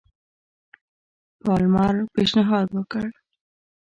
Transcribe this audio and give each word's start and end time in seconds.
پالمر 1.43 1.95
پېشنهاد 2.13 2.67
وکړ. 2.75 3.05